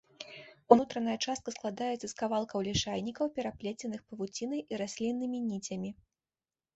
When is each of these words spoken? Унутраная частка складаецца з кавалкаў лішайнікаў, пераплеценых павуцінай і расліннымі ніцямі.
Унутраная 0.75 1.13
частка 1.25 1.49
складаецца 1.55 1.99
з 2.07 2.13
кавалкаў 2.21 2.63
лішайнікаў, 2.67 3.25
пераплеценых 3.35 4.01
павуцінай 4.09 4.61
і 4.71 4.81
расліннымі 4.83 5.39
ніцямі. 5.51 5.93